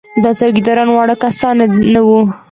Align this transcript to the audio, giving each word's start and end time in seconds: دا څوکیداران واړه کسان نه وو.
دا 0.23 0.31
څوکیداران 0.39 0.89
واړه 0.91 1.15
کسان 1.23 1.55
نه 1.93 2.01
وو. 2.07 2.21